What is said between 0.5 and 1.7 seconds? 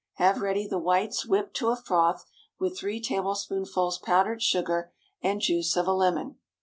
the whites whipped to